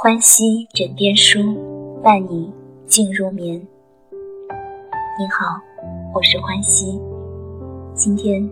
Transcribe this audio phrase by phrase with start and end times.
[0.00, 1.40] 欢喜枕边书，
[2.04, 2.54] 伴你
[2.86, 3.60] 静入眠。
[5.18, 5.60] 你好，
[6.14, 7.02] 我是欢喜。
[7.94, 8.48] 今天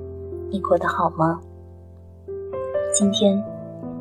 [0.51, 1.41] 你过得好吗？
[2.93, 3.41] 今天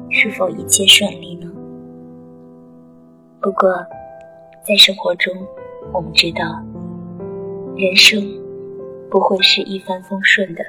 [0.10, 1.48] 是否一切顺利呢？
[3.40, 3.72] 不过，
[4.66, 5.32] 在生活中，
[5.94, 6.44] 我们知道，
[7.78, 8.24] 人生
[9.08, 10.64] 不会是一帆风顺的，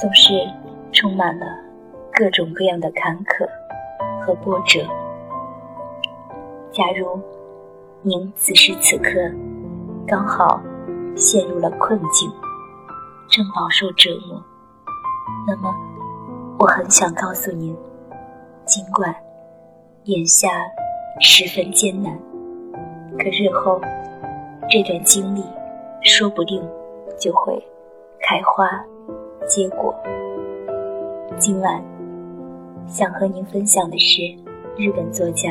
[0.00, 0.32] 总是
[0.90, 1.46] 充满了
[2.12, 3.48] 各种各样的坎坷
[4.20, 4.80] 和波折。
[6.70, 7.20] 假如
[8.02, 9.10] 您此时此刻
[10.06, 10.60] 刚好
[11.16, 12.30] 陷入了困境，
[13.28, 14.40] 正饱受折磨，
[15.46, 15.74] 那么
[16.58, 17.76] 我很想告诉您，
[18.64, 19.14] 尽管
[20.04, 20.48] 眼下
[21.20, 22.16] 十分艰难，
[23.18, 23.80] 可日后
[24.70, 25.42] 这段经历
[26.02, 26.62] 说不定
[27.18, 27.60] 就会
[28.20, 28.68] 开花
[29.48, 29.94] 结果。
[31.38, 31.82] 今晚
[32.86, 34.22] 想和您分享的是
[34.76, 35.50] 日本作家。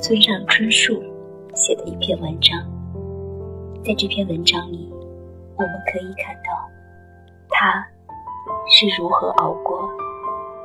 [0.00, 1.02] 村上春树
[1.54, 2.56] 写的一篇文章，
[3.84, 4.88] 在这篇文章里，
[5.56, 6.52] 我们可以看到
[7.48, 7.84] 他
[8.68, 9.90] 是如何熬过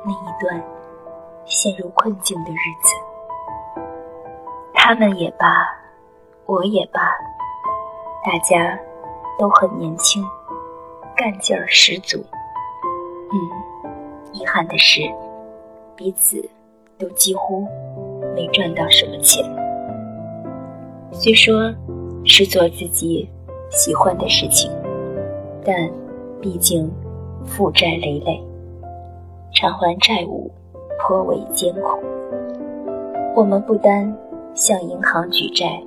[0.04, 0.62] 那一段
[1.46, 3.82] 陷入困境的日子。
[4.72, 5.66] 他们也罢，
[6.46, 7.00] 我也罢，
[8.24, 8.78] 大家
[9.36, 10.24] 都很年轻，
[11.16, 12.24] 干劲儿十足。
[13.32, 13.92] 嗯，
[14.32, 15.00] 遗憾的是，
[15.96, 16.48] 彼此
[16.96, 17.66] 都几乎。
[18.34, 19.44] 没赚到什么钱，
[21.12, 21.72] 虽说
[22.24, 23.28] 是做自己
[23.70, 24.70] 喜欢的事情，
[25.64, 25.88] 但
[26.40, 26.90] 毕竟
[27.44, 28.42] 负债累累，
[29.52, 30.50] 偿还债务
[30.98, 32.00] 颇为艰苦。
[33.36, 34.12] 我们不单
[34.54, 35.80] 向银行举债，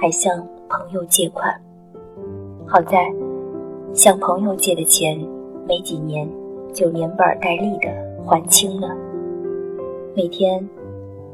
[0.00, 1.52] 还向朋友借款。
[2.66, 3.12] 好在
[3.92, 5.18] 向朋友借的钱，
[5.66, 6.28] 没几年
[6.72, 7.88] 就连本带利的
[8.24, 8.88] 还清了。
[10.14, 10.64] 每天。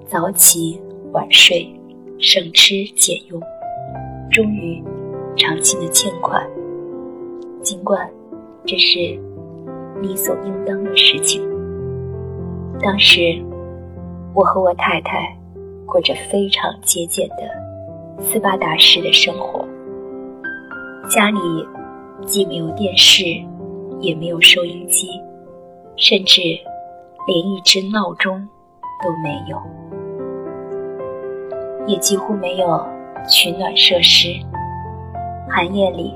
[0.07, 0.79] 早起
[1.13, 1.67] 晚睡，
[2.19, 3.41] 省吃俭用，
[4.31, 4.83] 终于
[5.35, 6.47] 偿清了欠款。
[7.63, 8.09] 尽管
[8.67, 8.99] 这是
[10.03, 11.43] 理所应当的事情，
[12.81, 13.43] 当时
[14.35, 15.35] 我和我太太
[15.87, 19.67] 过着非常节俭的斯巴达式的生活，
[21.09, 21.41] 家里
[22.27, 23.25] 既没有电视，
[24.01, 25.09] 也没有收音机，
[25.97, 26.43] 甚至
[27.27, 28.47] 连一只闹钟
[29.03, 29.57] 都没有。
[31.87, 32.83] 也几乎没有
[33.29, 34.29] 取暖设施，
[35.51, 36.15] 寒夜里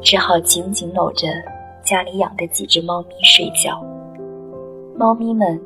[0.00, 1.26] 只好紧紧搂着
[1.82, 3.84] 家里养的几只猫咪睡觉。
[4.96, 5.60] 猫咪们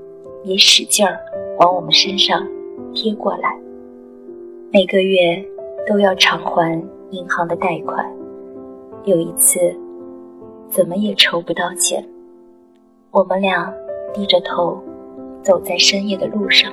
[0.44, 1.19] 也使劲儿
[1.59, 2.47] 往我们身上
[2.94, 3.55] 贴过来。
[4.72, 5.44] 每个月
[5.87, 8.11] 都要偿还银行的贷款，
[9.05, 9.59] 有一次
[10.71, 12.03] 怎么也筹不到钱，
[13.11, 13.71] 我们俩
[14.12, 14.82] 低着头
[15.43, 16.72] 走在深夜的路上，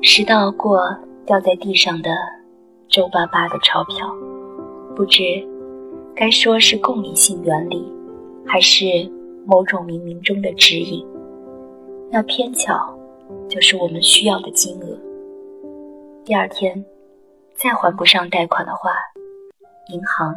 [0.00, 0.80] 拾到过。
[1.24, 2.10] 掉在地上的
[2.88, 4.12] 皱巴巴的钞票，
[4.96, 5.22] 不知
[6.14, 7.90] 该说是共理性原理，
[8.46, 8.84] 还是
[9.46, 11.06] 某种冥冥中的指引。
[12.10, 12.74] 那偏巧
[13.48, 14.98] 就是我们需要的金额。
[16.24, 16.84] 第二天
[17.54, 18.90] 再还不上贷款的话，
[19.88, 20.34] 银行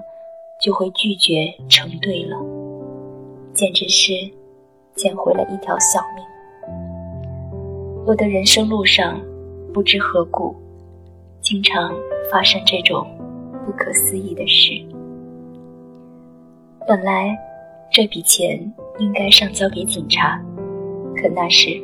[0.63, 2.37] 就会拒绝承兑了，
[3.53, 4.13] 简直是
[4.93, 6.23] 捡回了一条小命。
[8.05, 9.19] 我的人生路上，
[9.73, 10.55] 不知何故。
[11.45, 11.93] 经常
[12.31, 13.07] 发生这种
[13.63, 14.73] 不可思议的事。
[16.87, 17.37] 本来
[17.91, 18.59] 这笔钱
[18.97, 20.41] 应该上交给警察，
[21.15, 21.79] 可那时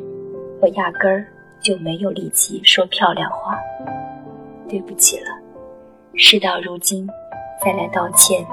[0.60, 1.24] 我压根儿
[1.60, 3.56] 就没有力气说漂亮话。
[4.68, 5.26] 对不起了，
[6.16, 7.08] 事到如今
[7.64, 8.44] 再来道歉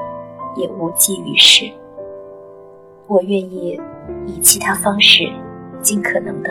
[0.55, 1.65] 也无济于事。
[3.07, 3.81] 我愿意
[4.27, 5.27] 以其他方式
[5.81, 6.49] 尽可能的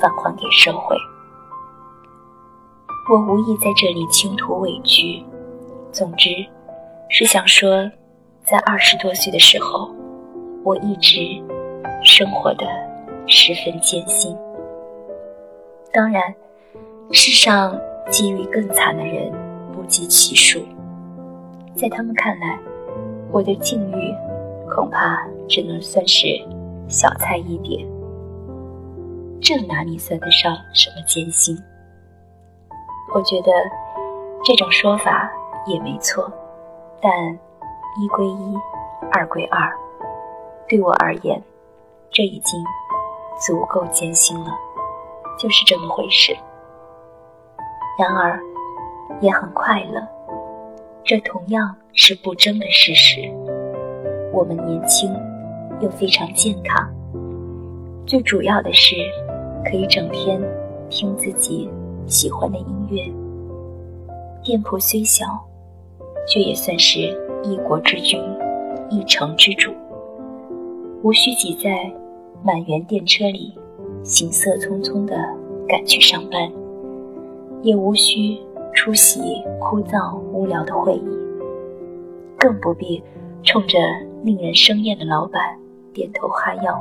[0.00, 0.96] 返还给社会。
[3.12, 5.22] 我无意在这里倾吐委屈，
[5.92, 6.30] 总之
[7.10, 7.86] 是想说，
[8.42, 9.90] 在二十多岁的时候，
[10.64, 11.18] 我一直
[12.02, 12.66] 生活的
[13.26, 14.34] 十分艰辛。
[15.92, 16.22] 当然，
[17.10, 17.78] 世上
[18.08, 19.30] 机遇更惨的人
[19.74, 20.62] 不计其数，
[21.74, 22.58] 在他们看来，
[23.30, 24.14] 我的境遇
[24.74, 26.28] 恐怕只能算是
[26.88, 27.86] 小菜一碟。
[29.38, 31.54] 这哪里算得上什么艰辛？
[33.14, 33.52] 我觉得
[34.42, 35.30] 这种说法
[35.66, 36.32] 也没错，
[37.00, 37.12] 但
[38.00, 38.58] 一归一，
[39.12, 39.70] 二归二，
[40.66, 41.40] 对我而言，
[42.10, 42.64] 这已经
[43.46, 44.50] 足够艰辛了，
[45.38, 46.34] 就是这么回事。
[47.98, 48.40] 然而，
[49.20, 50.00] 也很快乐，
[51.04, 53.20] 这同样是不争的事实。
[54.32, 55.14] 我们年轻
[55.80, 56.88] 又非常健康，
[58.06, 58.96] 最主要的是
[59.66, 60.40] 可以整天
[60.88, 61.70] 听自己。
[62.06, 63.02] 喜欢的音乐。
[64.42, 65.26] 店铺虽小，
[66.28, 67.00] 却也算是
[67.42, 68.20] 一国之君、
[68.90, 69.70] 一城之主，
[71.02, 71.90] 无需挤在
[72.42, 73.54] 满员电车里，
[74.02, 75.16] 行色匆匆地
[75.68, 76.50] 赶去上班，
[77.62, 78.38] 也无需
[78.74, 81.08] 出席枯燥无聊的会议，
[82.38, 83.02] 更不必
[83.44, 83.78] 冲着
[84.24, 85.56] 令人生厌的老板
[85.92, 86.80] 点头哈腰。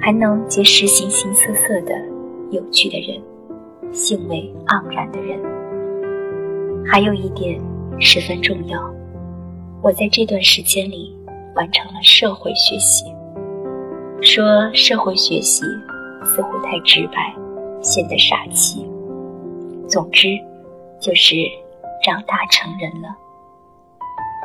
[0.00, 1.94] 还能结识形形色色的
[2.50, 3.22] 有趣的人，
[3.94, 5.40] 兴味盎然的人。
[6.84, 7.58] 还有一点
[8.00, 8.78] 十分重要，
[9.82, 11.16] 我在这段时间里
[11.54, 13.06] 完成了社会学习。
[14.20, 15.62] 说社会学习
[16.24, 17.34] 似乎太直白，
[17.80, 18.84] 显得傻气。
[19.88, 20.28] 总之，
[20.98, 21.36] 就是
[22.02, 23.08] 长大成人了。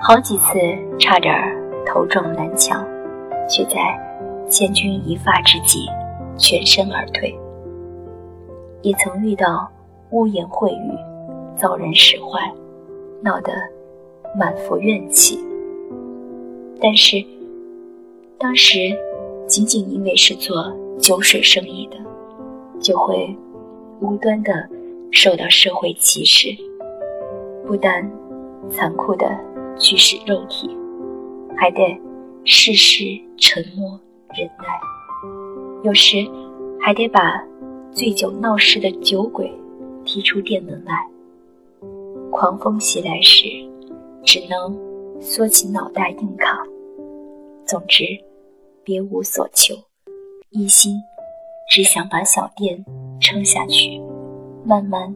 [0.03, 0.53] 好几次
[0.99, 1.33] 差点
[1.87, 2.85] 头撞南墙，
[3.49, 3.77] 却在。
[4.47, 5.85] 千钧一发之际，
[6.35, 7.37] 全身而退。
[8.81, 9.69] 也曾遇到
[10.11, 10.97] 污言秽语，
[11.55, 12.51] 遭人使坏，
[13.21, 13.53] 闹得
[14.37, 15.39] 满腹怨气。
[16.81, 17.23] 但是，
[18.37, 18.97] 当时
[19.47, 21.97] 仅仅因为是做酒水生意的，
[22.79, 23.35] 就会
[23.99, 24.67] 无端的
[25.11, 26.49] 受到社会歧视，
[27.65, 28.09] 不但
[28.69, 29.29] 残酷的
[29.77, 30.69] 驱使肉体，
[31.57, 31.99] 还得
[32.45, 33.03] 事事
[33.37, 33.99] 沉默。
[34.37, 34.65] 忍耐，
[35.81, 36.17] 有时
[36.79, 37.43] 还得把
[37.91, 39.51] 醉酒闹事的酒鬼
[40.05, 40.93] 踢出店门外。
[42.31, 43.47] 狂风袭来时，
[44.23, 44.77] 只能
[45.19, 46.57] 缩起脑袋硬扛。
[47.65, 48.03] 总之，
[48.83, 49.75] 别无所求，
[50.51, 50.95] 一心
[51.69, 52.83] 只想把小店
[53.19, 54.01] 撑下去，
[54.63, 55.13] 慢慢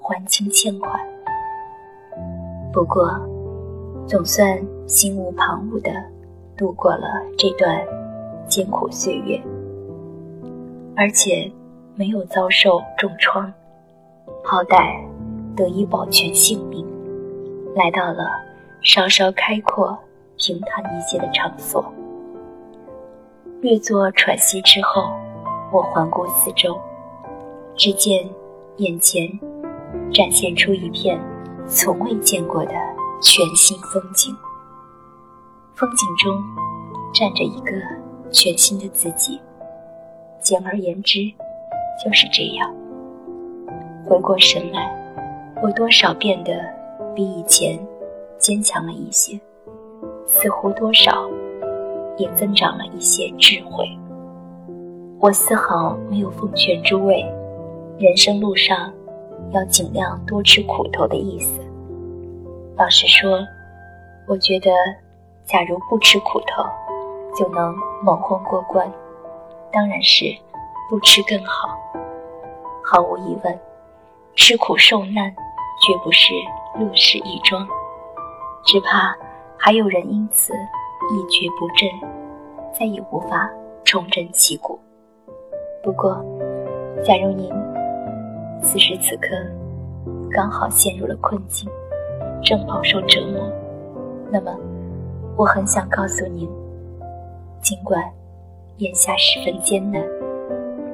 [0.00, 1.00] 还清欠款。
[2.72, 3.08] 不过，
[4.06, 5.90] 总算心无旁骛地
[6.56, 7.06] 度过了
[7.38, 7.84] 这段。
[8.48, 9.40] 艰苦岁月，
[10.96, 11.48] 而且
[12.00, 13.52] 没有遭受重创，
[14.42, 14.98] 好歹
[15.54, 16.82] 得以保全性命，
[17.76, 18.24] 来到了
[18.80, 19.98] 稍稍开阔、
[20.38, 21.84] 平坦一些的场所。
[23.60, 25.12] 略作喘息之后，
[25.70, 26.80] 我环顾四周，
[27.76, 28.26] 只见
[28.78, 29.28] 眼前
[30.10, 31.20] 展现出一片
[31.66, 32.72] 从未见过的
[33.20, 34.34] 全新风景。
[35.74, 36.34] 风景中
[37.12, 37.72] 站着一个。
[38.32, 39.40] 全新的自己，
[40.40, 41.18] 简而言之，
[42.04, 42.72] 就是这样。
[44.06, 44.90] 回过神来，
[45.62, 46.52] 我多少变得
[47.14, 47.78] 比以前
[48.38, 49.38] 坚强了一些，
[50.26, 51.28] 似乎多少
[52.16, 53.86] 也增长了一些智慧。
[55.20, 57.22] 我丝毫没有奉劝诸位，
[57.98, 58.90] 人生路上
[59.50, 61.60] 要尽量多吃苦头的意思。
[62.76, 63.38] 老实说，
[64.26, 64.70] 我觉得，
[65.44, 66.64] 假如不吃苦头，
[67.36, 68.90] 就能蒙混过关，
[69.70, 70.24] 当然是
[70.90, 71.78] 不吃更好。
[72.84, 73.60] 毫无疑问，
[74.34, 75.32] 吃苦受难
[75.80, 76.34] 绝不是
[76.76, 77.64] 乐事一桩，
[78.64, 79.16] 只怕
[79.56, 81.88] 还有人因此一蹶不振，
[82.76, 83.48] 再也无法
[83.84, 84.76] 重振旗鼓。
[85.80, 86.20] 不过，
[87.04, 87.48] 假如您
[88.60, 89.28] 此时此刻
[90.32, 91.70] 刚好陷入了困境，
[92.42, 93.40] 正饱受折磨，
[94.28, 94.52] 那么
[95.36, 96.50] 我很想告诉您。
[97.62, 98.02] 尽管
[98.78, 100.02] 眼下十分艰难，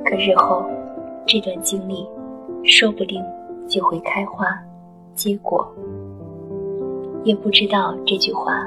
[0.09, 0.65] 可日后
[1.27, 2.07] 这段经历
[2.63, 3.23] 说不定
[3.69, 4.47] 就会开花
[5.15, 5.67] 结果。
[7.25, 8.65] 也不知道这句话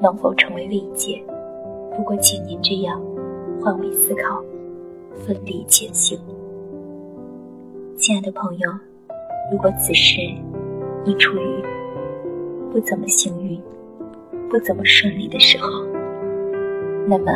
[0.00, 1.22] 能否成为慰藉。
[1.94, 2.98] 不过，请您这样
[3.60, 4.42] 换位思考，
[5.16, 6.18] 奋力前行。
[7.98, 8.70] 亲爱的朋友，
[9.52, 10.18] 如果此时
[11.04, 11.62] 你处于
[12.72, 13.60] 不怎么幸运、
[14.48, 15.68] 不怎么顺利的时候，
[17.06, 17.30] 那么，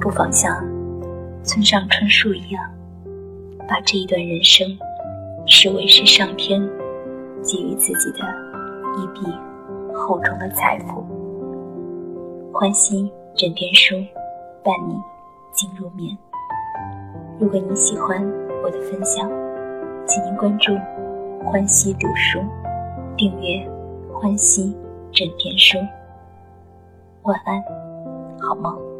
[0.00, 0.64] 不妨像
[1.44, 2.62] 村上春树一样，
[3.68, 4.78] 把这一段人生
[5.44, 6.60] 视为是上天
[7.42, 8.18] 给予自己的
[8.96, 9.26] 一笔
[9.92, 11.04] 厚重的财富。
[12.52, 13.96] 欢喜枕边书，
[14.62, 14.94] 伴你
[15.52, 16.16] 进入眠。
[17.40, 18.24] 如果你喜欢
[18.62, 19.28] 我的分享，
[20.06, 20.72] 请您关注
[21.44, 22.38] “欢喜读书”，
[23.18, 23.68] 订阅
[24.14, 24.72] “欢喜
[25.10, 25.76] 枕边书”。
[27.24, 27.60] 晚安。
[28.40, 28.91] 好梦？